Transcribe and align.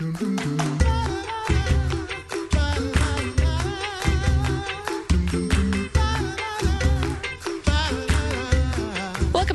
Welcome 0.00 0.16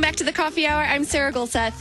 back 0.01 0.15
to 0.17 0.23
the 0.23 0.31
Coffee 0.31 0.67
Hour. 0.67 0.83
I'm 0.83 1.03
Sarah 1.03 1.33
Gulseth. 1.33 1.73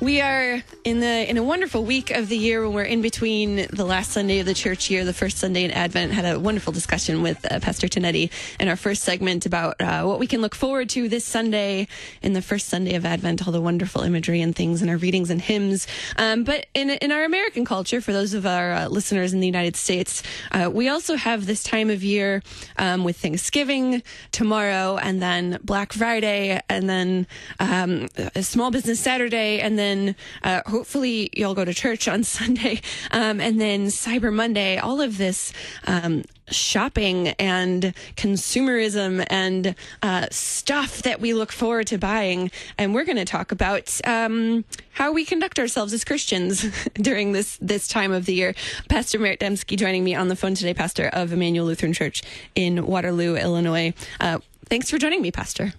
We 0.00 0.20
are 0.20 0.62
in 0.84 1.00
the 1.00 1.28
in 1.28 1.38
a 1.38 1.42
wonderful 1.42 1.84
week 1.84 2.12
of 2.12 2.28
the 2.28 2.38
year 2.38 2.62
when 2.62 2.72
we're 2.72 2.84
in 2.84 3.02
between 3.02 3.66
the 3.72 3.84
last 3.84 4.12
Sunday 4.12 4.38
of 4.38 4.46
the 4.46 4.54
church 4.54 4.90
year, 4.90 5.04
the 5.04 5.12
first 5.12 5.38
Sunday 5.38 5.64
in 5.64 5.72
Advent. 5.72 6.12
Had 6.12 6.24
a 6.24 6.38
wonderful 6.38 6.72
discussion 6.72 7.20
with 7.20 7.44
uh, 7.50 7.58
Pastor 7.58 7.88
Tonetti 7.88 8.30
in 8.60 8.68
our 8.68 8.76
first 8.76 9.02
segment 9.02 9.44
about 9.44 9.80
uh, 9.80 10.04
what 10.04 10.20
we 10.20 10.28
can 10.28 10.40
look 10.40 10.54
forward 10.54 10.88
to 10.90 11.08
this 11.08 11.24
Sunday 11.24 11.88
in 12.22 12.32
the 12.32 12.40
first 12.40 12.68
Sunday 12.68 12.94
of 12.94 13.04
Advent, 13.04 13.44
all 13.44 13.52
the 13.52 13.60
wonderful 13.60 14.02
imagery 14.02 14.40
and 14.40 14.54
things 14.54 14.82
in 14.82 14.88
our 14.88 14.96
readings 14.96 15.30
and 15.30 15.42
hymns. 15.42 15.88
Um, 16.16 16.44
but 16.44 16.66
in 16.74 16.90
in 16.90 17.10
our 17.10 17.24
American 17.24 17.64
culture, 17.64 18.00
for 18.00 18.12
those 18.12 18.34
of 18.34 18.46
our 18.46 18.72
uh, 18.74 18.88
listeners 18.88 19.32
in 19.32 19.40
the 19.40 19.46
United 19.46 19.74
States, 19.74 20.22
uh, 20.52 20.70
we 20.72 20.88
also 20.88 21.16
have 21.16 21.44
this 21.44 21.64
time 21.64 21.90
of 21.90 22.04
year 22.04 22.40
um, 22.76 23.02
with 23.02 23.16
Thanksgiving 23.16 24.04
tomorrow, 24.30 24.96
and 24.96 25.20
then 25.20 25.58
Black 25.64 25.92
Friday, 25.92 26.60
and 26.68 26.88
then 26.88 27.26
um, 27.58 28.06
Small 28.40 28.70
Business 28.70 29.00
Saturday, 29.00 29.58
and 29.58 29.76
then 29.76 29.87
then 29.88 30.16
uh, 30.42 30.62
hopefully 30.66 31.30
you'll 31.34 31.54
go 31.54 31.64
to 31.64 31.74
church 31.74 32.06
on 32.08 32.22
Sunday, 32.38 32.80
um, 33.10 33.40
and 33.40 33.60
then 33.60 33.86
Cyber 33.86 34.32
Monday. 34.32 34.76
All 34.76 35.00
of 35.00 35.18
this 35.18 35.52
um, 35.86 36.24
shopping 36.50 37.28
and 37.38 37.94
consumerism 38.16 39.24
and 39.30 39.74
uh, 40.02 40.26
stuff 40.30 41.02
that 41.02 41.20
we 41.20 41.34
look 41.34 41.52
forward 41.52 41.86
to 41.88 41.98
buying, 41.98 42.50
and 42.76 42.94
we're 42.94 43.04
going 43.04 43.16
to 43.16 43.24
talk 43.24 43.52
about 43.52 43.98
um, 44.04 44.64
how 44.92 45.12
we 45.12 45.24
conduct 45.24 45.58
ourselves 45.58 45.92
as 45.92 46.04
Christians 46.04 46.66
during 46.94 47.32
this 47.32 47.58
this 47.60 47.88
time 47.88 48.12
of 48.12 48.26
the 48.26 48.34
year. 48.34 48.54
Pastor 48.88 49.18
Merritt 49.18 49.40
Demski 49.40 49.76
joining 49.76 50.04
me 50.04 50.14
on 50.14 50.28
the 50.28 50.36
phone 50.36 50.54
today, 50.54 50.74
pastor 50.74 51.08
of 51.12 51.32
Immanuel 51.32 51.66
Lutheran 51.66 51.92
Church 51.92 52.22
in 52.54 52.86
Waterloo, 52.86 53.36
Illinois. 53.36 53.94
Uh, 54.20 54.38
thanks 54.66 54.90
for 54.90 54.98
joining 54.98 55.22
me, 55.22 55.30
Pastor. 55.30 55.72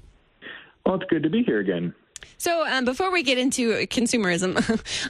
Well, 0.85 0.95
it's 0.95 1.09
good 1.09 1.23
to 1.23 1.29
be 1.29 1.43
here 1.43 1.59
again. 1.59 1.93
So, 2.37 2.65
um, 2.67 2.85
before 2.85 3.11
we 3.11 3.23
get 3.23 3.37
into 3.37 3.71
consumerism, 3.87 4.55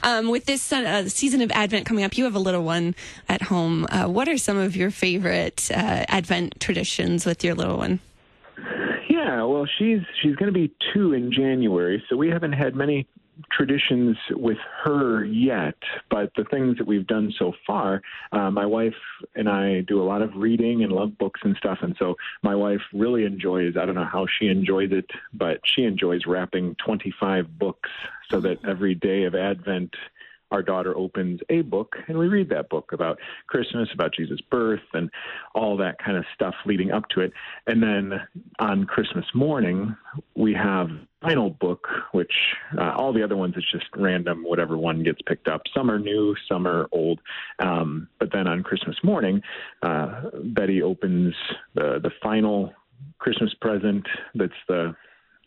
um, 0.02 0.28
with 0.30 0.46
this 0.46 0.72
uh, 0.72 1.08
season 1.08 1.40
of 1.40 1.50
Advent 1.52 1.86
coming 1.86 2.04
up, 2.04 2.16
you 2.16 2.24
have 2.24 2.34
a 2.34 2.40
little 2.40 2.64
one 2.64 2.94
at 3.28 3.42
home. 3.42 3.86
Uh, 3.90 4.06
what 4.06 4.28
are 4.28 4.38
some 4.38 4.56
of 4.56 4.76
your 4.76 4.90
favorite 4.90 5.70
uh, 5.70 6.04
Advent 6.08 6.60
traditions 6.60 7.26
with 7.26 7.44
your 7.44 7.54
little 7.54 7.76
one? 7.76 8.00
Yeah, 9.08 9.44
well, 9.44 9.66
she's 9.78 10.00
she's 10.22 10.34
going 10.36 10.52
to 10.52 10.58
be 10.58 10.72
two 10.92 11.12
in 11.12 11.32
January, 11.32 12.02
so 12.08 12.16
we 12.16 12.28
haven't 12.28 12.52
had 12.52 12.74
many 12.74 13.06
traditions 13.50 14.16
with 14.30 14.58
her 14.84 15.24
yet, 15.24 15.76
but 16.10 16.30
the 16.36 16.44
things 16.44 16.76
that 16.78 16.86
we've 16.86 17.06
done 17.06 17.32
so 17.38 17.52
far, 17.66 18.02
uh, 18.32 18.50
my 18.50 18.66
wife 18.66 18.94
and 19.34 19.48
I 19.48 19.80
do 19.82 20.02
a 20.02 20.04
lot 20.04 20.22
of 20.22 20.34
reading 20.36 20.82
and 20.82 20.92
love 20.92 21.16
books 21.18 21.40
and 21.42 21.56
stuff. 21.56 21.78
And 21.82 21.96
so 21.98 22.16
my 22.42 22.54
wife 22.54 22.80
really 22.92 23.24
enjoys, 23.24 23.76
I 23.76 23.86
don't 23.86 23.94
know 23.94 24.04
how 24.04 24.26
she 24.38 24.48
enjoys 24.48 24.92
it, 24.92 25.10
but 25.32 25.60
she 25.64 25.84
enjoys 25.84 26.26
wrapping 26.26 26.76
25 26.84 27.58
books 27.58 27.90
so 28.30 28.40
that 28.40 28.58
every 28.66 28.94
day 28.94 29.24
of 29.24 29.34
Advent, 29.34 29.94
our 30.50 30.62
daughter 30.62 30.96
opens 30.96 31.40
a 31.48 31.62
book 31.62 31.96
and 32.08 32.18
we 32.18 32.28
read 32.28 32.48
that 32.50 32.68
book 32.68 32.92
about 32.92 33.18
Christmas, 33.46 33.88
about 33.94 34.14
Jesus' 34.14 34.40
birth, 34.50 34.80
and 34.92 35.10
all 35.54 35.76
that 35.76 35.98
kind 36.04 36.16
of 36.16 36.24
stuff 36.34 36.54
leading 36.66 36.90
up 36.90 37.08
to 37.10 37.20
it. 37.20 37.32
And 37.66 37.82
then 37.82 38.20
on 38.58 38.84
Christmas 38.84 39.24
morning, 39.34 39.96
we 40.34 40.54
have 40.54 40.88
final 41.22 41.50
book, 41.50 41.86
which 42.12 42.32
uh, 42.78 42.92
all 42.96 43.12
the 43.12 43.22
other 43.22 43.36
ones 43.36 43.54
it's 43.56 43.70
just 43.70 43.86
random, 43.96 44.42
whatever 44.42 44.76
one 44.76 45.02
gets 45.02 45.20
picked 45.26 45.48
up. 45.48 45.62
Some 45.74 45.90
are 45.90 45.98
new, 45.98 46.34
some 46.48 46.66
are 46.66 46.88
old. 46.92 47.20
Um, 47.58 48.08
but 48.18 48.32
then 48.32 48.46
on 48.46 48.62
Christmas 48.62 48.96
morning, 49.02 49.42
uh, 49.82 50.30
Betty 50.44 50.82
opens 50.82 51.34
the 51.74 52.00
the 52.02 52.10
final 52.22 52.72
Christmas 53.18 53.52
present. 53.60 54.06
That's 54.34 54.52
the 54.68 54.94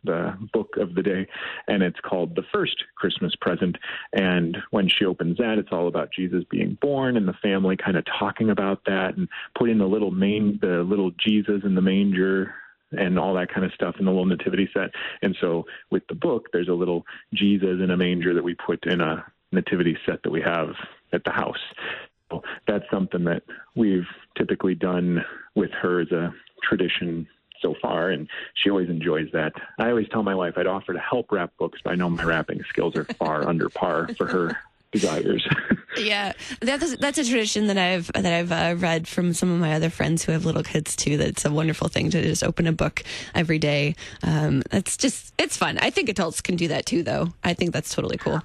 the 0.04 0.38
book 0.52 0.76
of 0.78 0.96
the 0.96 1.04
day, 1.04 1.28
and 1.68 1.84
it's 1.84 2.00
called 2.00 2.36
The 2.36 2.44
First 2.52 2.76
Christmas 2.96 3.34
Present. 3.40 3.78
And 4.14 4.58
when 4.72 4.88
she 4.88 5.06
opens 5.06 5.38
that, 5.38 5.58
it's 5.58 5.72
all 5.72 5.88
about 5.88 6.12
Jesus 6.12 6.44
being 6.50 6.78
born 6.82 7.18
and 7.18 7.28
the 7.28 7.34
family 7.34 7.78
kind 7.78 7.98
of 7.98 8.06
talking 8.20 8.50
about 8.50 8.86
that 8.86 9.16
and 9.18 9.28
putting 9.58 9.78
the 9.78 9.88
little 9.88 10.12
main 10.12 10.60
the 10.62 10.84
little 10.84 11.12
Jesus 11.12 11.62
in 11.64 11.76
the 11.76 11.82
manger 11.82 12.54
and 12.92 13.18
all 13.18 13.34
that 13.34 13.52
kind 13.52 13.66
of 13.66 13.74
stuff 13.74 13.96
in 14.00 14.06
the 14.06 14.12
little 14.12 14.26
nativity 14.26 14.70
set. 14.74 14.92
And 15.22 15.36
so 15.42 15.66
with 15.90 16.04
the 16.08 16.16
book, 16.16 16.48
there's 16.54 16.68
a 16.68 16.74
little 16.74 17.06
Jesus 17.34 17.80
in 17.82 17.92
a 17.92 17.98
manger 17.98 18.34
that 18.34 18.44
we 18.44 18.56
put 18.56 18.86
in 18.86 19.02
a 19.02 19.26
nativity 19.52 19.98
set 20.06 20.22
that 20.24 20.32
we 20.32 20.42
have 20.42 20.70
at 21.12 21.24
the 21.24 21.32
house. 21.32 21.58
So 22.32 22.42
that's 22.68 22.86
something 22.92 23.24
that 23.26 23.44
we've 23.76 24.08
typically 24.38 24.76
done 24.76 25.24
with 25.56 25.72
her 25.82 26.02
as 26.02 26.12
a 26.12 26.34
tradition 26.64 27.28
so 27.64 27.74
far, 27.82 28.12
and 28.12 28.28
she 28.54 28.70
always 28.70 28.90
enjoys 28.90 29.32
that. 29.34 29.54
I 29.80 29.90
always 29.90 30.08
tell 30.10 30.22
my 30.22 30.36
wife 30.36 30.54
I'd 30.58 30.68
offer 30.68 30.94
to 30.94 31.00
help 31.00 31.32
wrap 31.32 31.52
books, 31.58 31.80
but 31.84 31.94
I 31.94 31.96
know 31.96 32.10
my 32.10 32.24
wrapping 32.24 32.64
skills 32.70 32.96
are 32.96 33.06
far 33.06 33.48
under 33.48 33.70
par 33.70 34.10
for 34.16 34.28
her 34.28 34.56
desires. 34.92 35.46
yeah, 35.98 36.34
that's 36.62 36.96
that's 36.98 37.18
a 37.18 37.26
tradition 37.26 37.68
that 37.68 37.78
I've 37.78 38.12
that 38.14 38.26
I've 38.26 38.52
uh, 38.52 38.76
read 38.78 39.08
from 39.08 39.34
some 39.34 39.52
of 39.52 39.60
my 39.60 39.74
other 39.74 39.90
friends 39.90 40.24
who 40.24 40.32
have 40.32 40.46
little 40.46 40.64
kids 40.64 40.96
too. 40.96 41.18
That 41.18 41.30
it's 41.30 41.46
a 41.46 41.52
wonderful 41.52 41.88
thing 41.88 42.12
to 42.12 42.22
just 42.22 42.44
open 42.44 42.68
a 42.68 42.72
book 42.72 43.04
every 43.34 43.60
day. 43.60 43.96
Um, 44.22 44.62
it's 44.72 44.96
just 44.96 45.34
it's 45.40 45.58
fun. 45.58 45.80
I 45.80 45.90
think 45.90 46.10
adults 46.10 46.42
can 46.42 46.56
do 46.56 46.68
that 46.70 46.86
too, 46.86 47.04
though. 47.04 47.34
I 47.44 47.54
think 47.54 47.74
that's 47.74 47.94
totally 47.94 48.18
cool. 48.18 48.42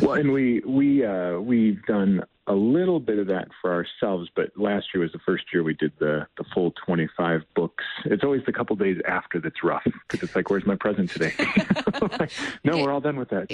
well, 0.00 0.14
and 0.14 0.32
we 0.32 0.60
we 0.60 1.04
uh, 1.04 1.38
we've 1.38 1.84
done 1.84 2.24
a 2.46 2.54
little 2.54 3.00
bit 3.00 3.18
of 3.18 3.26
that 3.28 3.48
for 3.62 3.72
ourselves, 3.72 4.28
but 4.36 4.50
last 4.56 4.86
year 4.92 5.02
was 5.02 5.12
the 5.12 5.18
first 5.20 5.44
year 5.52 5.62
we 5.62 5.74
did 5.74 5.92
the 5.98 6.26
the 6.36 6.44
full 6.52 6.72
25 6.84 7.42
books. 7.54 7.84
It's 8.04 8.22
always 8.22 8.42
the 8.44 8.52
couple 8.52 8.76
days 8.76 9.00
after 9.08 9.40
that's 9.40 9.62
rough 9.62 9.84
because 9.84 10.22
it's 10.28 10.36
like, 10.36 10.50
where's 10.50 10.66
my 10.66 10.76
present 10.76 11.10
today? 11.10 11.32
like, 12.18 12.30
no, 12.64 12.78
we're 12.78 12.92
all 12.92 13.00
done 13.00 13.16
with 13.16 13.30
that. 13.30 13.50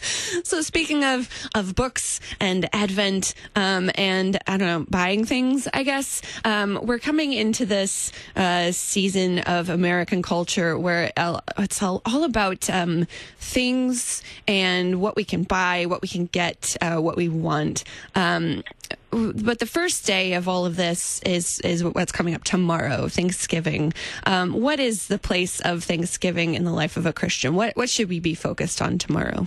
so 0.44 0.62
speaking 0.62 1.04
of 1.04 1.28
of 1.54 1.74
books 1.74 2.20
and 2.40 2.68
Advent 2.72 3.34
um, 3.54 3.90
and 3.94 4.38
I 4.46 4.56
don't 4.56 4.68
know 4.68 4.86
buying 4.90 5.24
things, 5.24 5.68
I 5.72 5.84
guess 5.84 6.22
um, 6.44 6.80
we're 6.82 6.98
coming 6.98 7.32
into 7.32 7.66
this 7.66 8.10
uh, 8.34 8.72
season 8.72 9.40
of 9.40 9.68
American 9.68 10.22
culture 10.22 10.76
where 10.76 11.12
it's 11.58 11.82
all, 11.82 12.02
all 12.04 12.24
about 12.24 12.68
um, 12.68 13.06
things 13.38 14.22
and 14.48 15.00
what 15.00 15.14
we 15.14 15.24
can 15.24 15.44
buy, 15.44 15.86
what 15.86 16.02
we 16.02 16.08
can 16.08 16.26
get, 16.26 16.76
uh, 16.80 16.96
what 16.96 17.16
we 17.16 17.28
want. 17.44 17.84
Um, 18.14 18.64
but 19.10 19.60
the 19.60 19.66
first 19.66 20.06
day 20.06 20.32
of 20.32 20.48
all 20.48 20.66
of 20.66 20.76
this 20.76 21.20
is 21.22 21.60
is 21.60 21.84
what's 21.84 22.10
coming 22.10 22.34
up 22.34 22.42
tomorrow, 22.42 23.08
Thanksgiving. 23.08 23.92
Um, 24.24 24.52
what 24.60 24.80
is 24.80 25.06
the 25.06 25.18
place 25.18 25.60
of 25.60 25.84
Thanksgiving 25.84 26.54
in 26.54 26.64
the 26.64 26.72
life 26.72 26.96
of 26.96 27.06
a 27.06 27.12
Christian? 27.12 27.54
What 27.54 27.76
what 27.76 27.88
should 27.88 28.08
we 28.08 28.18
be 28.18 28.34
focused 28.34 28.82
on 28.82 28.98
tomorrow? 28.98 29.46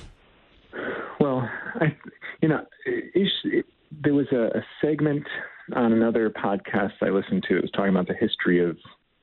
Well, 1.20 1.50
I, 1.76 1.98
you 2.42 2.50
know, 2.50 2.66
it, 2.86 3.32
it, 3.44 3.66
there 4.04 4.14
was 4.14 4.28
a, 4.32 4.58
a, 4.60 4.66
segment 4.82 5.26
on 5.76 5.92
another 5.92 6.30
podcast 6.30 6.94
I 7.02 7.10
listened 7.10 7.44
to. 7.50 7.58
It 7.58 7.64
was 7.64 7.72
talking 7.72 7.90
about 7.90 8.08
the 8.08 8.16
history 8.16 8.64
of. 8.64 8.78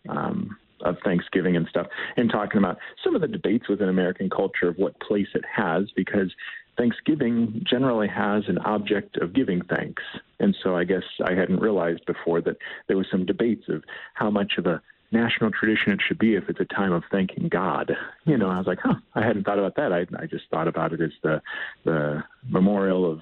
Um, 0.08 0.58
of 0.84 0.96
Thanksgiving 1.02 1.56
and 1.56 1.66
stuff, 1.68 1.86
and 2.18 2.28
talking 2.28 2.58
about 2.58 2.76
some 3.02 3.14
of 3.14 3.22
the 3.22 3.28
debates 3.28 3.68
within 3.68 3.88
American 3.88 4.28
culture 4.28 4.68
of 4.68 4.76
what 4.76 5.00
place 5.00 5.28
it 5.34 5.44
has, 5.50 5.84
because 5.96 6.30
Thanksgiving 6.76 7.64
generally 7.68 8.08
has 8.08 8.44
an 8.48 8.58
object 8.58 9.16
of 9.18 9.32
giving 9.32 9.62
thanks. 9.62 10.02
And 10.40 10.56
so 10.62 10.76
I 10.76 10.84
guess 10.84 11.04
I 11.24 11.34
hadn't 11.34 11.60
realized 11.60 12.04
before 12.06 12.40
that 12.42 12.56
there 12.88 12.96
was 12.96 13.06
some 13.10 13.24
debates 13.24 13.68
of 13.68 13.84
how 14.14 14.30
much 14.30 14.54
of 14.58 14.66
a 14.66 14.82
national 15.12 15.50
tradition 15.52 15.92
it 15.92 16.00
should 16.06 16.18
be 16.18 16.34
if 16.34 16.48
it's 16.48 16.60
a 16.60 16.64
time 16.64 16.92
of 16.92 17.04
thanking 17.10 17.48
God. 17.48 17.92
You 18.24 18.36
know, 18.36 18.48
I 18.48 18.58
was 18.58 18.66
like, 18.66 18.80
huh, 18.82 18.96
I 19.14 19.22
hadn't 19.22 19.44
thought 19.44 19.58
about 19.58 19.76
that. 19.76 19.92
I, 19.92 20.06
I 20.20 20.26
just 20.26 20.44
thought 20.50 20.68
about 20.68 20.92
it 20.92 21.00
as 21.00 21.12
the 21.22 21.40
the 21.84 22.24
memorial 22.48 23.10
of 23.10 23.20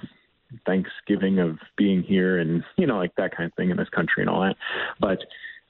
Thanksgiving 0.67 1.39
of 1.39 1.59
being 1.77 2.03
here 2.03 2.39
and 2.39 2.63
you 2.77 2.87
know 2.87 2.99
like 2.99 3.15
that 3.17 3.37
kind 3.37 3.51
of 3.51 3.55
thing 3.55 3.71
in 3.71 3.77
this 3.77 3.89
country 3.91 4.23
and 4.23 4.31
all 4.31 4.41
that. 4.41 4.57
But 5.01 5.19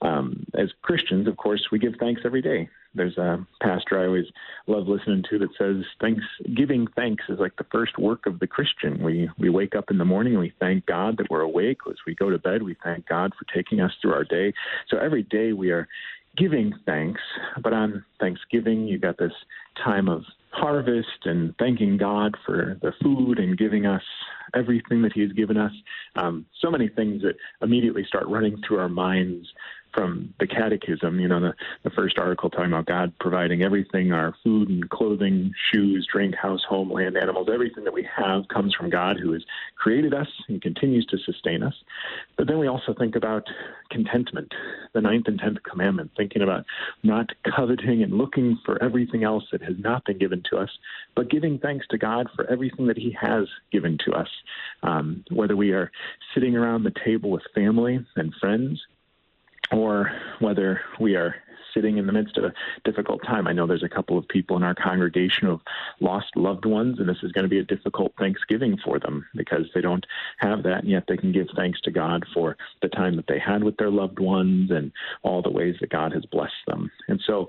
um, 0.03 0.45
as 0.55 0.69
Christians, 0.83 1.29
of 1.29 1.37
course, 1.37 1.69
we 1.71 1.79
give 1.79 1.95
thanks 1.99 2.23
every 2.25 2.43
day. 2.43 2.69
There's 2.95 3.17
a 3.17 3.47
pastor 3.63 4.01
I 4.01 4.07
always 4.07 4.27
love 4.67 4.89
listening 4.89 5.25
to 5.31 5.39
that 5.39 5.49
says 5.57 5.85
thanks 6.01 6.25
giving 6.55 6.87
thanks 6.95 7.25
is 7.29 7.39
like 7.39 7.57
the 7.57 7.67
first 7.73 7.97
work 7.99 8.27
of 8.27 8.39
the 8.39 8.47
Christian. 8.47 9.03
We 9.03 9.31
we 9.39 9.49
wake 9.49 9.75
up 9.75 9.91
in 9.91 9.99
the 9.99 10.05
morning 10.05 10.35
and 10.35 10.43
we 10.43 10.53
thank 10.61 10.85
God 10.87 11.17
that 11.17 11.31
we're 11.31 11.41
awake. 11.41 11.79
As 11.89 11.97
we 12.07 12.15
go 12.15 12.29
to 12.29 12.39
bed, 12.39 12.63
we 12.63 12.77
thank 12.85 13.09
God 13.09 13.33
for 13.39 13.47
taking 13.55 13.81
us 13.81 13.93
through 14.03 14.13
our 14.13 14.25
day. 14.25 14.53
So 14.89 14.99
every 14.99 15.23
day 15.23 15.53
we 15.53 15.71
are 15.71 15.89
giving 16.37 16.73
thanks. 16.85 17.21
But 17.63 17.73
on 17.73 18.05
Thanksgiving, 18.21 18.87
you 18.87 18.99
got 18.99 19.19
this 19.19 19.33
time 19.83 20.09
of 20.09 20.23
harvest 20.51 21.25
and 21.25 21.55
thanking 21.59 21.97
God 21.97 22.37
for 22.45 22.79
the 22.83 22.93
food 23.03 23.39
and 23.39 23.57
giving 23.57 23.87
us 23.87 24.03
everything 24.55 25.03
that 25.03 25.13
He's 25.13 25.33
given 25.33 25.57
us. 25.57 25.73
Um, 26.17 26.47
so 26.61 26.71
many 26.71 26.89
things 26.89 27.23
that 27.23 27.37
immediately 27.63 28.05
start 28.07 28.27
running 28.29 28.61
through 28.67 28.79
our 28.79 28.89
minds 28.89 29.49
from 29.93 30.33
the 30.41 30.47
catechism, 30.47 31.21
you 31.21 31.29
know, 31.29 31.41
the, 31.41 31.55
the 31.85 31.91
first 31.91 32.19
article 32.19 32.51
talking 32.51 32.67
about 32.67 32.87
God 32.87 33.13
providing 33.21 33.63
everything 33.63 34.13
our 34.13 34.35
food 34.43 34.69
and 34.69 34.89
clothing, 34.91 35.53
shoes, 35.73 36.07
drink, 36.11 36.35
house, 36.35 36.63
home, 36.69 36.91
land, 36.91 37.17
animals, 37.17 37.49
everything 37.53 37.85
that 37.85 37.93
we 37.93 38.07
have 38.17 38.49
comes 38.49 38.75
from 38.75 38.91
God 38.91 39.17
who 39.21 39.33
has 39.33 39.43
created 39.77 40.15
us 40.15 40.29
and 40.49 40.63
continues 40.63 41.07
to 41.07 41.19
sustain 41.19 41.63
us. 41.63 41.75
But 42.37 42.47
then 42.47 42.59
we 42.59 42.67
also 42.67 42.95
think 42.99 43.17
about 43.17 43.45
contentment, 43.91 44.53
the 44.95 45.01
ninth 45.01 45.29
and 45.29 45.39
tenth 45.39 45.59
commandment, 45.63 46.11
thinking 46.17 46.43
about 46.43 46.65
not 47.03 47.31
coveting 47.55 48.03
and 48.03 48.15
looking 48.15 48.59
for 48.65 48.83
everything 48.83 49.25
else 49.25 49.45
that 49.53 49.63
has 49.63 49.75
not 49.79 50.05
been 50.05 50.19
given 50.19 50.43
to 50.51 50.59
us, 50.59 50.71
but 51.15 51.31
giving 51.31 51.59
thanks 51.59 51.87
to 51.89 51.99
God 51.99 52.29
for 52.35 52.51
everything 52.51 52.87
that 52.87 52.99
He 52.99 53.17
has 53.21 53.47
given 53.71 53.99
to 54.07 54.13
us. 54.13 54.29
Um, 54.83 55.25
whether 55.31 55.57
we 55.57 55.73
are 55.73 55.91
sitting 56.35 56.57
around 56.57 56.85
the 56.85 56.93
table 57.05 57.31
with 57.31 57.43
family 57.55 58.05
and 58.17 58.35
friends, 58.41 58.81
or 59.73 60.13
whether 60.41 60.81
we 61.01 61.17
are 61.17 61.35
sitting 61.75 61.97
in 61.99 62.07
the 62.07 62.13
midst 62.13 62.37
of 62.37 62.45
a 62.45 62.53
difficult 62.85 63.23
time. 63.25 63.47
I 63.47 63.53
know 63.53 63.67
there's 63.67 63.83
a 63.83 63.89
couple 63.89 64.19
of 64.19 64.29
people 64.29 64.57
in 64.57 64.63
our 64.63 64.75
congregation 64.75 65.47
who 65.47 65.53
have 65.53 65.61
lost 66.01 66.37
loved 66.37 66.65
ones, 66.65 66.99
and 66.99 67.09
this 67.09 67.23
is 67.23 67.33
going 67.33 67.45
to 67.45 67.49
be 67.49 67.59
a 67.59 67.65
difficult 67.65 68.13
Thanksgiving 68.19 68.79
for 68.85 68.99
them 68.99 69.27
because 69.35 69.67
they 69.75 69.81
don't 69.81 70.05
have 70.39 70.63
that, 70.65 70.83
and 70.83 70.91
yet 70.91 71.05
they 71.09 71.17
can 71.17 71.33
give 71.33 71.47
thanks 71.57 71.81
to 71.83 71.91
God 71.91 72.25
for 72.35 72.57
the 72.83 72.89
time 72.89 73.17
that 73.17 73.27
they 73.27 73.39
had 73.39 73.65
with 73.65 73.77
their 73.77 73.91
loved 73.91 74.19
ones 74.19 74.71
and 74.71 74.93
all 75.23 75.43
the 75.43 75.51
ways 75.51 75.77
that 75.81 75.91
God 75.91 76.13
has 76.13 76.25
blessed 76.27 76.53
them. 76.67 76.91
And 77.09 77.21
so, 77.27 77.49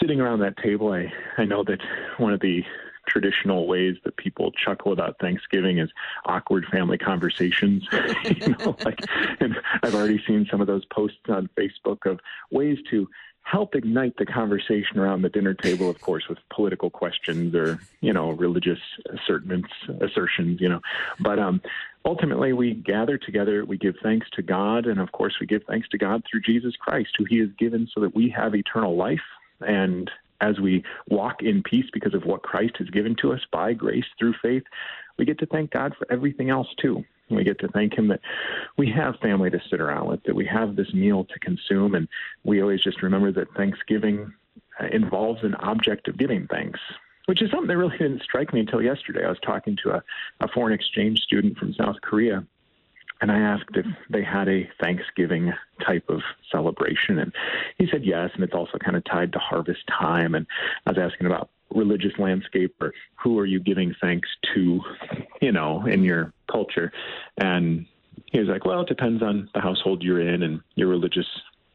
sitting 0.00 0.20
around 0.20 0.40
that 0.40 0.56
table, 0.58 0.92
I, 0.92 1.12
I 1.38 1.44
know 1.44 1.64
that 1.64 1.80
one 2.18 2.32
of 2.32 2.40
the 2.40 2.62
traditional 3.06 3.66
ways 3.66 3.96
that 4.04 4.16
people 4.16 4.52
chuckle 4.52 4.92
about 4.92 5.18
Thanksgiving 5.20 5.78
is 5.78 5.90
awkward 6.24 6.66
family 6.66 6.98
conversations. 6.98 7.86
you 8.24 8.54
know, 8.58 8.76
like, 8.84 9.00
and 9.40 9.56
I've 9.82 9.94
already 9.94 10.22
seen 10.26 10.46
some 10.50 10.60
of 10.60 10.66
those 10.66 10.84
posts 10.86 11.18
on 11.28 11.48
Facebook 11.56 12.06
of 12.06 12.20
ways 12.50 12.78
to 12.90 13.08
help 13.46 13.76
ignite 13.76 14.16
the 14.16 14.26
conversation 14.26 14.98
around 14.98 15.22
the 15.22 15.28
dinner 15.28 15.54
table, 15.54 15.88
of 15.88 16.00
course, 16.00 16.28
with 16.28 16.38
political 16.50 16.90
questions 16.90 17.54
or 17.54 17.78
you 18.00 18.12
know 18.12 18.30
religious 18.30 18.80
assertions, 19.12 19.66
assertions, 20.00 20.60
you 20.60 20.68
know. 20.68 20.80
But 21.20 21.38
um, 21.38 21.62
ultimately, 22.04 22.52
we 22.52 22.74
gather 22.74 23.16
together, 23.16 23.64
we 23.64 23.78
give 23.78 23.94
thanks 24.02 24.28
to 24.32 24.42
God, 24.42 24.86
and 24.86 25.00
of 25.00 25.12
course, 25.12 25.34
we 25.40 25.46
give 25.46 25.62
thanks 25.64 25.88
to 25.90 25.98
God 25.98 26.24
through 26.28 26.40
Jesus 26.40 26.74
Christ, 26.76 27.10
who 27.16 27.24
He 27.24 27.38
has 27.38 27.50
given 27.56 27.88
so 27.94 28.00
that 28.00 28.14
we 28.14 28.28
have 28.30 28.54
eternal 28.54 28.96
life 28.96 29.20
and 29.60 30.10
as 30.40 30.58
we 30.60 30.84
walk 31.08 31.42
in 31.42 31.62
peace 31.62 31.86
because 31.92 32.14
of 32.14 32.24
what 32.24 32.42
Christ 32.42 32.76
has 32.78 32.88
given 32.90 33.16
to 33.16 33.32
us 33.32 33.40
by 33.52 33.72
grace 33.72 34.04
through 34.18 34.34
faith, 34.42 34.64
we 35.18 35.24
get 35.24 35.38
to 35.38 35.46
thank 35.46 35.70
God 35.70 35.94
for 35.98 36.10
everything 36.10 36.50
else 36.50 36.68
too. 36.80 37.04
We 37.30 37.44
get 37.44 37.58
to 37.60 37.68
thank 37.68 37.94
Him 37.94 38.08
that 38.08 38.20
we 38.76 38.90
have 38.90 39.16
family 39.16 39.50
to 39.50 39.60
sit 39.68 39.80
around 39.80 40.08
with, 40.08 40.22
that 40.24 40.36
we 40.36 40.46
have 40.46 40.76
this 40.76 40.92
meal 40.94 41.24
to 41.24 41.38
consume, 41.40 41.94
and 41.94 42.08
we 42.44 42.62
always 42.62 42.82
just 42.82 43.02
remember 43.02 43.32
that 43.32 43.52
Thanksgiving 43.56 44.32
uh, 44.80 44.86
involves 44.92 45.42
an 45.42 45.54
object 45.56 46.08
of 46.08 46.18
giving 46.18 46.46
thanks. 46.46 46.80
Which 47.26 47.42
is 47.42 47.50
something 47.50 47.66
that 47.66 47.76
really 47.76 47.98
didn't 47.98 48.22
strike 48.22 48.52
me 48.52 48.60
until 48.60 48.80
yesterday. 48.80 49.24
I 49.24 49.28
was 49.28 49.40
talking 49.40 49.76
to 49.82 49.94
a, 49.94 50.02
a 50.40 50.48
foreign 50.48 50.72
exchange 50.72 51.18
student 51.20 51.58
from 51.58 51.74
South 51.74 51.96
Korea, 52.00 52.46
and 53.20 53.32
I 53.32 53.38
asked 53.38 53.74
if 53.74 53.86
they 54.10 54.22
had 54.22 54.48
a 54.48 54.68
Thanksgiving 54.80 55.52
type 55.84 56.04
of 56.08 56.20
celebration, 56.50 57.18
and 57.18 57.32
he 57.78 57.86
said 57.90 58.04
yes, 58.04 58.30
and 58.34 58.44
it's 58.44 58.54
also 58.54 58.78
kind 58.78 58.96
of 58.96 59.04
tied 59.04 59.32
to 59.32 59.38
harvest 59.38 59.80
time. 59.86 60.34
And 60.34 60.46
I 60.86 60.90
was 60.90 60.98
asking 60.98 61.26
about 61.26 61.50
religious 61.74 62.12
landscape 62.18 62.74
or 62.80 62.92
who 63.22 63.38
are 63.38 63.46
you 63.46 63.58
giving 63.58 63.94
thanks 64.00 64.28
to, 64.54 64.80
you 65.40 65.52
know, 65.52 65.86
in 65.86 66.04
your 66.04 66.32
culture, 66.50 66.92
and 67.38 67.86
he 68.32 68.38
was 68.38 68.48
like, 68.48 68.64
well, 68.64 68.82
it 68.82 68.88
depends 68.88 69.22
on 69.22 69.48
the 69.54 69.60
household 69.60 70.02
you're 70.02 70.20
in 70.20 70.42
and 70.42 70.60
your 70.74 70.88
religious 70.88 71.26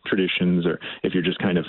traditions, 0.05 0.65
or 0.65 0.79
if 1.03 1.13
you're 1.13 1.23
just 1.23 1.39
kind 1.39 1.57
of 1.57 1.65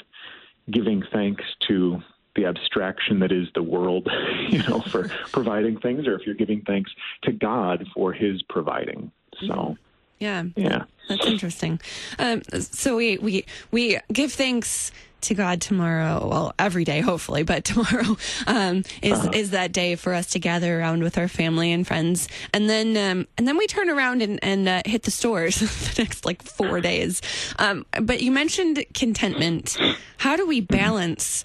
giving 0.71 1.03
thanks 1.13 1.45
to 1.69 2.03
the 2.35 2.47
abstraction 2.47 3.21
that 3.21 3.33
is 3.33 3.49
the 3.55 3.63
world, 3.63 4.09
you 4.49 4.63
know, 4.65 4.81
for 4.81 5.09
providing 5.33 5.79
things, 5.79 6.07
or 6.07 6.15
if 6.15 6.27
you're 6.27 6.35
giving 6.35 6.63
thanks 6.63 6.91
to 7.23 7.33
God 7.33 7.87
for 7.95 8.13
His 8.13 8.43
providing. 8.43 9.11
So. 9.41 9.77
Yeah. 10.19 10.45
Yeah. 10.57 10.85
That's 11.09 11.27
interesting. 11.27 11.81
Um, 12.19 12.43
so 12.61 12.97
we, 12.97 13.19
we, 13.19 13.45
we 13.71 13.99
give 14.13 14.33
thanks 14.33 14.93
to 15.23 15.35
God 15.35 15.61
tomorrow. 15.61 16.27
Well, 16.29 16.55
every 16.59 16.85
day, 16.85 17.01
hopefully, 17.01 17.43
but 17.43 17.65
tomorrow 17.65 18.17
um, 18.47 18.85
is 19.01 19.19
uh-huh. 19.19 19.31
is 19.35 19.51
that 19.51 19.73
day 19.73 19.97
for 19.97 20.13
us 20.13 20.29
to 20.29 20.39
gather 20.39 20.79
around 20.79 21.03
with 21.03 21.19
our 21.19 21.29
family 21.29 21.73
and 21.73 21.87
friends, 21.87 22.29
and 22.53 22.69
then 22.69 22.97
um, 22.97 23.27
and 23.39 23.49
then 23.49 23.57
we 23.57 23.67
turn 23.67 23.89
around 23.89 24.23
and, 24.23 24.39
and 24.43 24.69
uh, 24.69 24.83
hit 24.85 25.05
the 25.05 25.11
stores 25.11 25.57
the 25.95 26.03
next 26.03 26.25
like 26.25 26.43
four 26.43 26.81
days. 26.81 27.23
Um, 27.59 27.87
but 28.01 28.23
you 28.23 28.31
mentioned 28.31 28.85
contentment. 28.95 29.77
How 30.19 30.37
do 30.37 30.47
we 30.47 30.61
balance? 30.61 31.45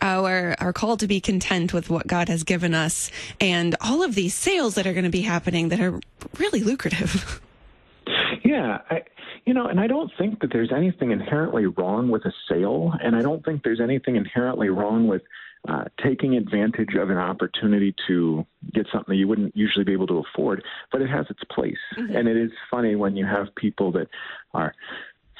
Our 0.00 0.54
our 0.60 0.72
call 0.72 0.96
to 0.98 1.06
be 1.06 1.20
content 1.20 1.72
with 1.72 1.90
what 1.90 2.06
God 2.06 2.28
has 2.28 2.44
given 2.44 2.74
us 2.74 3.10
and 3.40 3.76
all 3.80 4.02
of 4.02 4.14
these 4.14 4.34
sales 4.34 4.74
that 4.74 4.86
are 4.86 4.92
going 4.92 5.04
to 5.04 5.10
be 5.10 5.22
happening 5.22 5.68
that 5.70 5.80
are 5.80 6.00
really 6.38 6.60
lucrative. 6.60 7.40
Yeah, 8.44 8.78
I, 8.88 9.02
you 9.44 9.52
know, 9.52 9.66
and 9.66 9.78
I 9.78 9.86
don't 9.86 10.10
think 10.16 10.40
that 10.40 10.52
there's 10.52 10.72
anything 10.72 11.10
inherently 11.10 11.66
wrong 11.66 12.08
with 12.10 12.24
a 12.24 12.32
sale, 12.48 12.94
and 13.02 13.14
I 13.14 13.20
don't 13.20 13.44
think 13.44 13.62
there's 13.62 13.80
anything 13.80 14.16
inherently 14.16 14.68
wrong 14.68 15.06
with 15.06 15.22
uh, 15.68 15.84
taking 16.02 16.36
advantage 16.36 16.94
of 16.94 17.10
an 17.10 17.18
opportunity 17.18 17.94
to 18.06 18.46
get 18.72 18.86
something 18.92 19.12
that 19.12 19.16
you 19.16 19.28
wouldn't 19.28 19.56
usually 19.56 19.84
be 19.84 19.92
able 19.92 20.06
to 20.06 20.18
afford. 20.18 20.62
But 20.92 21.02
it 21.02 21.10
has 21.10 21.26
its 21.28 21.42
place, 21.50 21.76
mm-hmm. 21.96 22.16
and 22.16 22.28
it 22.28 22.36
is 22.36 22.50
funny 22.70 22.94
when 22.94 23.16
you 23.16 23.26
have 23.26 23.54
people 23.54 23.92
that 23.92 24.08
are 24.54 24.74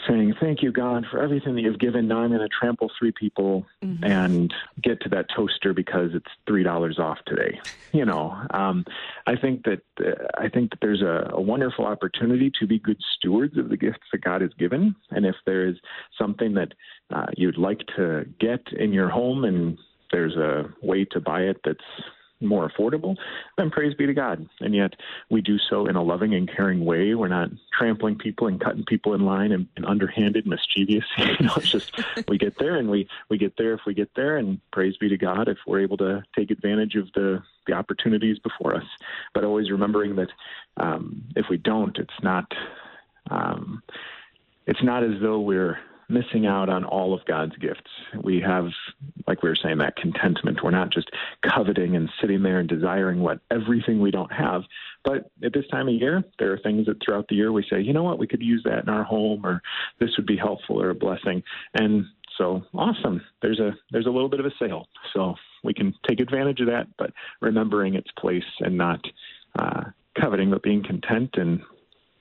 saying, 0.07 0.35
Thank 0.41 0.63
you, 0.63 0.73
God, 0.73 1.07
for 1.11 1.23
everything 1.23 1.55
that 1.55 1.63
you've 1.63 1.79
given. 1.79 2.09
Now 2.09 2.19
I'm 2.19 2.29
going 2.29 2.41
to 2.41 2.49
trample 2.49 2.91
three 2.99 3.13
people 3.13 3.67
mm-hmm. 3.83 4.05
and 4.05 4.55
get 4.83 5.01
to 5.03 5.09
that 5.11 5.27
toaster 5.35 5.73
because 5.73 6.11
it's 6.15 6.27
$3 6.49 6.99
off 6.99 7.19
today. 7.27 7.61
You 7.93 8.05
know, 8.05 8.37
um, 8.51 8.85
I 9.27 9.37
think 9.37 9.65
that 9.65 9.81
uh, 10.01 10.27
I 10.37 10.49
think 10.49 10.71
that 10.71 10.81
there's 10.81 11.03
a, 11.03 11.31
a 11.33 11.41
wonderful 11.41 11.87
opportunity 11.87 12.53
to 12.61 12.67
be 12.67 12.79
good 12.79 13.01
stewards 13.17 13.57
of 13.57 13.71
the 13.71 13.77
gifts 13.77 14.07
that 14.13 14.21
God 14.21 14.43
has 14.43 14.53
given. 14.59 14.95
And 15.11 15.25
if 15.25 15.37
there 15.47 15.67
is 15.67 15.77
something 16.19 16.55
that 16.55 16.75
uh, 17.11 17.27
you'd 17.37 17.59
like 17.59 17.81
to 17.97 18.27
get 18.39 18.61
in 18.73 18.93
your 18.93 19.09
home 19.09 19.45
and 19.45 19.79
there's 20.13 20.37
a 20.37 20.69
way 20.83 21.05
to 21.07 21.21
buy 21.21 21.43
it 21.43 21.61
that's 21.65 21.81
more 22.41 22.69
affordable, 22.69 23.17
then 23.57 23.71
praise 23.71 23.95
be 23.95 24.07
to 24.07 24.15
God. 24.15 24.49
And 24.61 24.75
yet 24.75 24.95
we 25.31 25.41
do 25.41 25.59
so 25.59 25.87
in 25.87 25.97
a 25.97 26.03
loving 26.03 26.35
and 26.35 26.49
caring 26.49 26.85
way. 26.85 27.15
We're 27.15 27.29
not 27.29 27.51
trampling 27.77 28.17
people 28.17 28.47
and 28.47 28.61
cutting 28.61 28.85
people 28.85 29.15
in 29.15 29.25
line 29.25 29.53
and, 29.53 29.67
and 29.77 29.85
underhanded, 29.85 30.47
mischievous. 30.47 31.05
you 31.19 31.47
know, 31.47 31.55
it's 31.57 31.71
just 31.71 31.93
we 32.29 32.39
get 32.39 32.59
there 32.59 32.77
and 32.77 32.89
we 32.89 33.09
we 33.29 33.39
get 33.39 33.57
there 33.57 33.75
if 33.75 33.81
we 33.87 33.95
get 33.95 34.11
there, 34.15 34.37
and 34.37 34.61
praise 34.73 34.97
be 34.97 35.09
to 35.09 35.17
God 35.17 35.49
if 35.49 35.59
we're 35.67 35.81
able 35.81 35.97
to 35.99 36.23
take 36.37 36.51
advantage 36.51 36.95
of 36.95 37.13
the 37.15 37.43
the 37.67 37.73
opportunities 37.73 38.39
before 38.39 38.75
us. 38.75 38.87
But 39.35 39.45
always 39.45 39.71
remembering 39.71 40.17
that 40.17 40.31
um, 40.77 41.25
if 41.37 41.47
we 41.51 41.57
don't, 41.57 41.97
it's 41.99 42.23
not. 42.23 42.53
Um, 43.31 43.83
it's 44.67 44.83
not 44.83 45.03
as 45.03 45.21
though 45.23 45.41
we're 45.41 45.79
missing 46.09 46.47
out 46.47 46.69
on 46.69 46.85
all 46.85 47.13
of 47.13 47.25
God's 47.27 47.57
gifts. 47.57 47.91
We 48.23 48.41
have, 48.41 48.69
like 49.27 49.43
we 49.43 49.49
were 49.49 49.57
saying, 49.57 49.79
that 49.79 49.97
contentment. 49.97 50.63
We're 50.63 50.71
not 50.71 50.91
just 50.91 51.11
coveting 51.43 51.97
and 51.97 52.09
sitting 52.21 52.43
there 52.43 52.61
and 52.61 52.69
desiring 52.69 53.21
what 53.21 53.41
everything 53.51 54.01
we 54.01 54.11
don't 54.11 54.33
have. 54.33 54.63
But 55.05 55.31
at 55.45 55.53
this 55.53 55.67
time 55.71 55.89
of 55.89 55.95
year, 55.95 56.25
there 56.39 56.53
are 56.53 56.59
things 56.59 56.87
that 56.87 56.97
throughout 57.05 57.27
the 57.29 57.37
year 57.37 57.53
we 57.53 57.67
say, 57.71 57.81
you 57.81 57.93
know 57.93 58.03
what, 58.03 58.19
we 58.19 58.27
could 58.27 58.43
use 58.43 58.63
that 58.65 58.83
in 58.83 58.89
our 58.89 59.05
home, 59.05 59.45
or 59.45 59.61
this 60.01 60.11
would 60.17 60.27
be 60.27 60.37
helpful 60.37 60.81
or 60.81 60.91
a 60.91 60.95
blessing. 60.95 61.43
And 61.75 62.07
so 62.39 62.63
awesome. 62.73 63.21
There's 63.43 63.61
a 63.61 63.73
there's 63.91 64.07
a 64.07 64.11
little 64.11 64.29
bit 64.29 64.41
of 64.41 64.47
a 64.47 64.53
sale, 64.59 64.87
so 65.13 65.35
we 65.65 65.75
can 65.75 65.93
take 66.09 66.21
advantage 66.21 66.61
of 66.61 66.69
that, 66.69 66.87
but 66.97 67.11
remembering 67.41 67.95
its 67.95 68.11
place 68.17 68.45
and 68.61 68.79
not 68.79 69.01
uh, 69.59 69.85
coveting, 70.19 70.51
but 70.51 70.63
being 70.63 70.85
content 70.85 71.31
and 71.35 71.61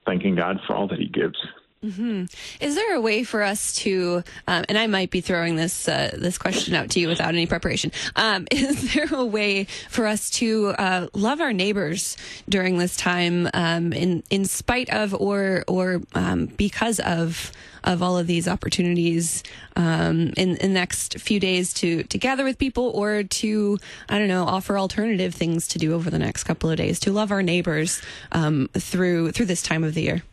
thanking 0.06 0.36
God 0.36 0.58
for 0.66 0.76
all 0.76 0.88
that 0.88 1.00
He 1.00 1.08
gives. 1.08 1.38
Mm-hmm. 1.84 2.26
Is 2.60 2.74
there 2.74 2.96
a 2.96 3.02
way 3.02 3.24
for 3.24 3.44
us 3.44 3.74
to, 3.76 4.24
um, 4.48 4.66
and 4.68 4.80
I 4.80 4.88
might 4.88 5.12
be 5.12 5.22
throwing 5.22 5.58
this 5.58 5.88
uh, 5.88 6.16
this 6.18 6.40
question 6.40 6.74
out 6.74 6.90
to 6.92 7.00
you 7.00 7.08
without 7.08 7.30
any 7.30 7.46
preparation? 7.46 7.92
Um, 8.16 8.48
is 8.52 8.96
there 8.96 9.14
a 9.14 9.24
way 9.24 9.66
for 9.90 10.08
us 10.08 10.32
to 10.32 10.70
uh, 10.70 11.08
love 11.14 11.40
our 11.40 11.54
neighbors 11.54 12.18
during 12.50 12.80
this 12.80 12.98
time, 12.98 13.48
um, 13.54 13.94
in 13.94 14.24
in 14.32 14.46
spite 14.46 14.90
of 14.90 15.14
or 15.14 15.64
or 15.68 16.02
um, 16.16 16.48
because 16.48 17.00
of 17.00 17.52
of 17.84 18.02
all 18.02 18.18
of 18.18 18.26
these 18.26 18.48
opportunities 18.48 19.44
um, 19.76 20.34
in, 20.36 20.58
in 20.58 20.74
the 20.74 20.80
next 20.80 21.20
few 21.20 21.40
days 21.40 21.74
to 21.76 22.02
to 22.04 22.18
gather 22.18 22.44
with 22.44 22.58
people 22.58 22.90
or 22.96 23.22
to 23.22 23.78
I 24.10 24.18
don't 24.18 24.28
know 24.28 24.46
offer 24.46 24.80
alternative 24.80 25.36
things 25.36 25.68
to 25.70 25.80
do 25.80 25.94
over 25.94 26.10
the 26.10 26.20
next 26.20 26.44
couple 26.46 26.72
of 26.72 26.78
days 26.78 27.00
to 27.02 27.12
love 27.12 27.32
our 27.32 27.44
neighbors 27.44 28.02
um, 28.32 28.68
through 28.74 29.32
through 29.34 29.46
this 29.46 29.62
time 29.62 29.84
of 29.84 29.94
the 29.94 30.02
year? 30.02 30.24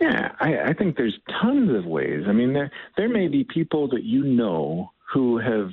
Yeah, 0.00 0.32
I, 0.40 0.58
I 0.68 0.72
think 0.74 0.96
there's 0.96 1.18
tons 1.42 1.76
of 1.76 1.84
ways. 1.84 2.24
I 2.28 2.32
mean, 2.32 2.52
there 2.52 2.70
there 2.96 3.08
may 3.08 3.28
be 3.28 3.44
people 3.44 3.88
that 3.88 4.04
you 4.04 4.22
know 4.24 4.92
who 5.12 5.38
have 5.38 5.70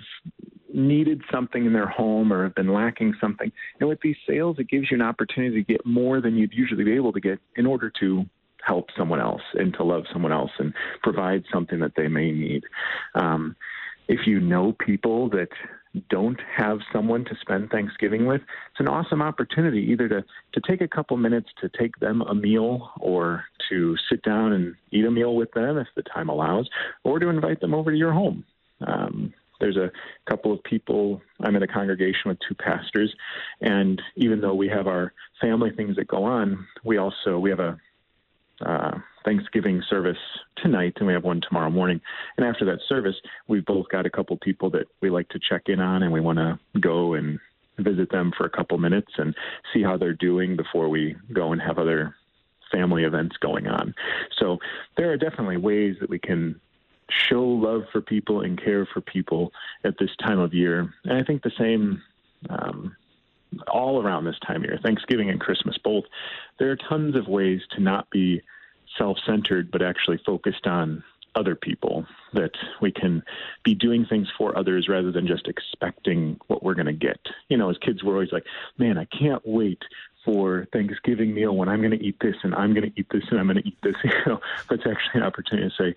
needed 0.74 1.22
something 1.32 1.66
in 1.66 1.74
their 1.74 1.88
home 1.88 2.34
or 2.34 2.44
have 2.44 2.56
been 2.56 2.74
lacking 2.74 3.14
something. 3.22 3.52
And 3.80 3.88
with 3.88 4.00
these 4.02 4.16
sales, 4.28 4.58
it 4.60 4.68
gives 4.68 4.90
you 4.92 4.96
an 4.96 5.02
opportunity 5.02 5.64
to 5.64 5.74
get 5.74 5.86
more 5.86 6.22
than 6.22 6.36
you'd 6.36 6.54
usually 6.54 6.84
be 6.84 6.94
able 6.94 7.14
to 7.14 7.22
get 7.22 7.40
in 7.56 7.66
order 7.66 7.92
to 8.00 8.26
help 8.66 8.88
someone 8.98 9.22
else 9.22 9.42
and 9.54 9.74
to 9.76 9.84
love 9.84 10.04
someone 10.12 10.32
else 10.32 10.52
and 10.58 10.74
provide 11.04 11.44
something 11.54 11.80
that 11.80 11.94
they 11.96 12.08
may 12.08 12.32
need. 12.32 12.64
Um, 13.14 13.56
if 14.08 14.28
you 14.28 14.40
know 14.40 14.76
people 14.86 15.30
that 15.30 15.50
don't 16.10 16.40
have 16.56 16.80
someone 16.92 17.26
to 17.26 17.36
spend 17.42 17.70
Thanksgiving 17.70 18.26
with, 18.26 18.42
it's 18.42 18.80
an 18.80 18.88
awesome 18.88 19.22
opportunity 19.22 19.80
either 19.92 20.08
to, 20.10 20.24
to 20.54 20.62
take 20.68 20.82
a 20.82 20.88
couple 20.88 21.18
minutes 21.18 21.50
to 21.62 21.70
take 21.70 22.00
them 22.00 22.22
a 22.22 22.36
meal 22.36 22.92
or 23.00 23.46
to 23.70 23.96
sit 24.10 24.22
down 24.24 24.54
and 24.54 24.76
eat 24.92 25.06
a 25.06 25.12
meal 25.12 25.36
with 25.36 25.52
them 25.52 25.78
if 25.78 25.88
the 25.96 26.04
time 26.04 26.30
allows, 26.30 26.70
or 27.04 27.20
to 27.20 27.30
invite 27.30 27.60
them 27.62 27.74
over 27.74 27.92
to 27.92 27.98
your 27.98 28.14
home. 28.14 28.44
Um, 28.86 29.34
there's 29.60 29.78
a 29.78 29.92
couple 30.30 30.52
of 30.52 30.64
people. 30.64 31.22
I'm 31.42 31.56
in 31.56 31.64
a 31.64 31.68
congregation 31.68 32.24
with 32.26 32.38
two 32.48 32.56
pastors, 32.56 33.14
and 33.62 34.02
even 34.16 34.42
though 34.42 34.54
we 34.54 34.68
have 34.68 34.88
our 34.88 35.14
family 35.40 35.72
things 35.72 35.96
that 35.96 36.08
go 36.08 36.24
on, 36.24 36.68
we 36.84 36.98
also 36.98 37.40
we 37.40 37.50
have 37.50 37.60
a 37.60 37.80
uh, 38.62 38.98
Thanksgiving 39.24 39.82
service 39.90 40.18
tonight, 40.58 40.94
and 40.98 41.08
we 41.08 41.14
have 41.14 41.24
one 41.24 41.42
tomorrow 41.42 41.70
morning. 41.70 42.00
And 42.38 42.46
after 42.46 42.66
that 42.66 42.80
service, 42.88 43.16
we've 43.48 43.66
both 43.66 43.88
got 43.90 44.06
a 44.06 44.10
couple 44.10 44.38
people 44.38 44.70
that 44.72 44.88
we 45.02 45.10
like 45.10 45.30
to 45.30 45.40
check 45.40 45.64
in 45.68 45.80
on, 45.80 46.04
and 46.04 46.14
we 46.14 46.22
want 46.22 46.38
to 46.38 46.60
go 46.80 47.14
and 47.14 47.40
visit 47.78 48.10
them 48.10 48.32
for 48.38 48.46
a 48.46 48.50
couple 48.50 48.78
minutes 48.78 49.12
and 49.18 49.36
see 49.74 49.84
how 49.84 49.98
they're 49.98 50.14
doing 50.14 50.56
before 50.56 50.88
we 50.90 51.16
go 51.34 51.52
and 51.52 51.62
have 51.62 51.78
other 51.78 52.16
family 52.72 53.04
events 53.04 53.36
going 53.38 53.68
on. 53.68 53.94
So 54.40 54.58
there 54.98 55.12
are 55.12 55.18
definitely 55.18 55.58
ways 55.58 55.96
that 56.00 56.10
we 56.10 56.20
can 56.20 56.60
show 57.10 57.44
love 57.44 57.84
for 57.92 58.02
people 58.02 58.42
and 58.42 58.62
care 58.62 58.88
for 58.92 59.02
people 59.02 59.52
at 59.84 59.96
this 60.00 60.10
time 60.26 60.40
of 60.40 60.54
year. 60.54 60.94
And 61.04 61.18
I 61.18 61.24
think 61.24 61.44
the 61.44 61.52
same 61.58 62.02
um, 62.50 62.96
all 63.68 64.02
around 64.02 64.26
this 64.26 64.40
time 64.46 64.58
of 64.58 64.64
year, 64.64 64.80
Thanksgiving 64.84 65.30
and 65.30 65.40
Christmas 65.40 65.78
both. 65.78 66.06
There 66.60 66.72
are 66.72 66.78
tons 66.78 67.16
of 67.16 67.28
ways 67.28 67.62
to 67.72 67.82
not 67.82 68.10
be 68.10 68.42
self 68.98 69.18
centered, 69.26 69.72
but 69.72 69.82
actually 69.82 70.20
focused 70.26 70.68
on 70.68 71.04
other 71.36 71.56
people, 71.56 72.06
that 72.34 72.52
we 72.82 72.92
can 72.92 73.22
be 73.64 73.76
doing 73.76 74.06
things 74.06 74.28
for 74.38 74.58
others 74.58 74.88
rather 74.88 75.12
than 75.12 75.28
just 75.28 75.48
expecting 75.48 76.40
what 76.48 76.64
we're 76.64 76.74
going 76.74 76.86
to 76.86 76.94
get. 76.94 77.20
You 77.50 77.58
know, 77.58 77.70
as 77.70 77.78
kids, 77.78 78.04
we're 78.04 78.14
always 78.14 78.32
like, 78.32 78.46
man, 78.78 78.98
I 78.98 79.06
can't 79.06 79.42
wait 79.46 79.84
for 80.24 80.68
Thanksgiving 80.74 81.34
meal 81.34 81.56
when 81.56 81.70
I'm 81.70 81.80
going 81.80 81.98
to 81.98 82.04
eat 82.04 82.18
this 82.20 82.36
and 82.44 82.56
I'm 82.56 82.74
going 82.74 82.90
to 82.90 83.00
eat 83.00 83.08
this 83.12 83.24
and 83.30 83.40
I'm 83.40 83.48
going 83.48 83.62
to 83.62 83.68
eat 83.68 83.78
this. 83.84 83.96
You 84.04 84.12
know, 84.26 84.40
that's 84.70 84.86
actually 84.86 85.22
an 85.22 85.24
opportunity 85.24 85.70
to 85.70 85.84
say, 85.84 85.96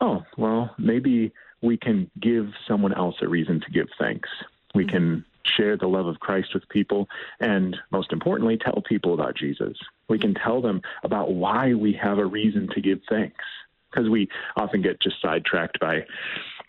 oh, 0.00 0.24
well, 0.36 0.74
maybe 0.78 1.32
we 1.60 1.76
can 1.76 2.10
give 2.18 2.50
someone 2.66 2.94
else 2.94 3.16
a 3.20 3.28
reason 3.28 3.60
to 3.60 3.70
give 3.70 3.88
thanks. 3.98 4.28
We 4.74 4.84
mm-hmm. 4.84 4.96
can 4.96 5.24
share 5.56 5.76
the 5.76 5.88
love 5.88 6.06
of 6.06 6.20
Christ 6.20 6.54
with 6.54 6.68
people, 6.68 7.08
and 7.40 7.76
most 7.90 8.12
importantly, 8.12 8.56
tell 8.56 8.82
people 8.88 9.14
about 9.14 9.36
Jesus. 9.36 9.76
We 10.08 10.18
can 10.18 10.34
tell 10.34 10.60
them 10.60 10.82
about 11.02 11.32
why 11.32 11.74
we 11.74 11.92
have 11.94 12.18
a 12.18 12.26
reason 12.26 12.68
to 12.74 12.80
give 12.80 13.00
thanks, 13.08 13.44
because 13.90 14.08
we 14.08 14.28
often 14.56 14.82
get 14.82 15.00
just 15.00 15.20
sidetracked 15.20 15.80
by 15.80 16.04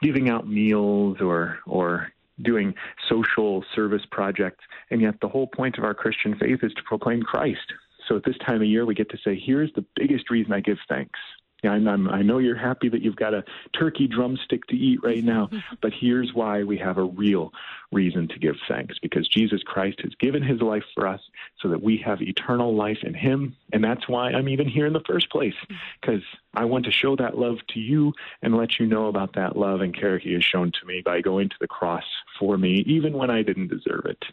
giving 0.02 0.30
out 0.30 0.48
meals 0.48 1.18
or 1.22 1.60
or 1.66 2.12
doing 2.42 2.74
social 3.10 3.64
service 3.76 4.04
projects, 4.12 4.64
and 4.92 5.02
yet 5.02 5.16
the 5.22 5.28
whole 5.28 5.48
point 5.48 5.78
of 5.78 5.84
our 5.84 5.94
Christian 5.94 6.38
faith 6.38 6.60
is 6.64 6.74
to 6.74 6.84
proclaim 6.84 7.22
Christ. 7.22 7.74
So 8.08 8.16
at 8.16 8.24
this 8.24 8.38
time 8.46 8.62
of 8.62 8.68
year, 8.68 8.86
we 8.86 8.96
get 8.96 9.10
to 9.12 9.18
say, 9.24 9.40
here's 9.40 9.72
the 9.74 9.86
biggest 9.96 10.30
reason 10.30 10.54
I 10.54 10.62
give 10.62 10.78
thanks. 10.88 11.20
Yeah, 11.64 11.72
I'm, 11.72 11.88
I'm, 11.88 12.10
i 12.10 12.22
know 12.22 12.38
you're 12.38 12.58
happy 12.58 12.88
that 12.90 13.02
you've 13.02 13.18
got 13.18 13.34
a 13.34 13.44
turkey 13.78 14.08
drumstick 14.08 14.66
to 14.68 14.76
eat 14.76 15.00
right 15.04 15.24
now, 15.24 15.50
but 15.82 15.92
here's 16.00 16.34
why 16.34 16.64
we 16.64 16.78
have 16.78 16.98
a 16.98 17.04
real 17.04 17.52
reason 17.92 18.28
to 18.28 18.40
give 18.40 18.56
thanks 18.68 19.00
because 19.00 19.28
Jesus 19.28 19.64
Christ 19.64 20.02
has 20.04 20.14
given 20.16 20.44
his 20.44 20.62
life 20.62 20.84
for 20.94 21.08
us 21.08 21.22
so 21.62 21.70
that 21.70 21.82
we 21.82 21.98
have 22.06 22.22
eternal 22.22 22.76
life 22.76 23.00
in 23.04 23.14
him. 23.14 23.56
And 23.74 23.84
that's 23.84 24.08
why 24.08 24.32
I'm 24.32 24.50
even 24.50 24.68
here 24.68 24.86
in 24.86 24.94
the 24.94 25.04
first 25.08 25.30
place 25.30 25.56
because 26.00 26.22
I 26.54 26.66
want 26.66 26.86
to 26.86 26.92
show 26.92 27.16
that 27.16 27.38
love 27.38 27.58
to 27.70 27.80
you 27.80 28.14
and 28.42 28.56
let 28.56 28.80
you 28.80 28.86
know 28.86 29.08
about 29.08 29.34
that 29.34 29.58
love 29.58 29.82
and 29.82 29.96
care 29.96 30.18
he 30.18 30.34
has 30.34 30.44
shown 30.44 30.72
to 30.72 30.86
me 30.86 31.02
by 31.04 31.22
going 31.22 31.50
to 31.50 31.56
the 31.60 31.68
cross 31.68 32.06
for 32.40 32.58
me, 32.58 32.84
even 32.86 33.14
when 33.14 33.30
I 33.30 33.42
didn't 33.42 33.70
deserve 33.70 34.06
it. 34.06 34.24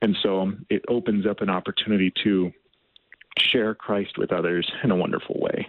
And 0.00 0.16
so 0.22 0.52
it 0.68 0.84
opens 0.88 1.26
up 1.26 1.40
an 1.40 1.50
opportunity 1.50 2.12
to 2.22 2.52
share 3.38 3.74
Christ 3.74 4.18
with 4.18 4.32
others 4.32 4.70
in 4.82 4.90
a 4.90 4.96
wonderful 4.96 5.38
way. 5.40 5.68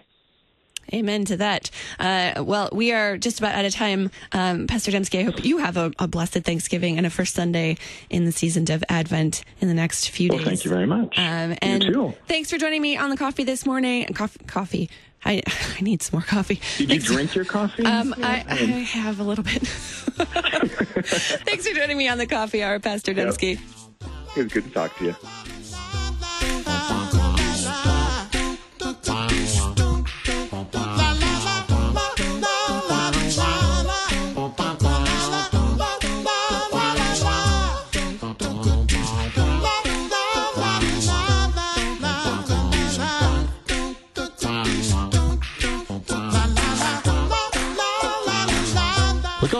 Amen 0.92 1.24
to 1.26 1.36
that. 1.38 1.70
Uh, 1.98 2.42
well, 2.44 2.68
we 2.72 2.92
are 2.92 3.16
just 3.16 3.38
about 3.38 3.54
out 3.54 3.64
of 3.64 3.72
time. 3.72 4.10
Um, 4.32 4.66
Pastor 4.66 4.90
Demski, 4.90 5.20
I 5.20 5.22
hope 5.22 5.44
you 5.44 5.58
have 5.58 5.76
a, 5.76 5.92
a, 5.98 6.06
blessed 6.06 6.44
Thanksgiving 6.44 6.98
and 6.98 7.06
a 7.06 7.10
first 7.10 7.34
Sunday 7.34 7.76
in 8.10 8.24
the 8.24 8.32
season 8.32 8.70
of 8.70 8.84
Advent 8.88 9.44
in 9.60 9.68
the 9.68 9.74
next 9.74 10.10
few 10.10 10.28
well, 10.28 10.38
days. 10.38 10.46
Thank 10.46 10.64
you 10.64 10.70
very 10.70 10.86
much. 10.86 11.18
Um, 11.18 11.56
and 11.62 11.82
you 11.82 11.92
too. 11.92 12.14
thanks 12.26 12.50
for 12.50 12.58
joining 12.58 12.82
me 12.82 12.96
on 12.96 13.10
the 13.10 13.16
coffee 13.16 13.44
this 13.44 13.64
morning. 13.64 14.06
Coffee. 14.12 14.44
coffee. 14.46 14.90
I, 15.24 15.42
I 15.78 15.80
need 15.80 16.02
some 16.02 16.18
more 16.18 16.26
coffee. 16.26 16.60
Did 16.78 16.88
Thanks. 16.88 17.08
you 17.08 17.14
drink 17.14 17.34
your 17.34 17.44
coffee? 17.44 17.84
Um, 17.84 18.14
I, 18.18 18.44
I, 18.48 18.54
have 18.54 19.20
a 19.20 19.22
little 19.22 19.44
bit. 19.44 19.62
Thanks 21.44 21.66
for 21.66 21.74
joining 21.74 21.96
me 21.96 22.08
on 22.08 22.18
the 22.18 22.26
coffee 22.26 22.62
hour, 22.62 22.78
Pastor 22.80 23.14
Demski. 23.14 23.58
Yep. 23.58 24.10
It 24.36 24.42
was 24.44 24.52
good 24.52 24.64
to 24.64 24.70
talk 24.70 24.96
to 24.98 25.04
you. 25.04 25.16